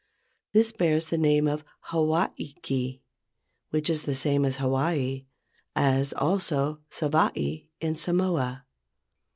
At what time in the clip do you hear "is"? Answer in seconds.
3.87-4.01